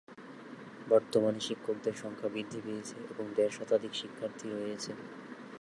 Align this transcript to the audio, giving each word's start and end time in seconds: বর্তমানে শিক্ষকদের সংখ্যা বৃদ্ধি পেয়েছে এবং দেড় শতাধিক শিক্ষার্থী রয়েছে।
বর্তমানে 0.89 1.39
শিক্ষকদের 1.39 1.95
সংখ্যা 2.03 2.29
বৃদ্ধি 2.29 2.59
পেয়েছে 2.65 2.97
এবং 3.11 3.25
দেড় 3.35 3.53
শতাধিক 3.57 3.93
শিক্ষার্থী 3.95 4.47
রয়েছে। 4.49 4.91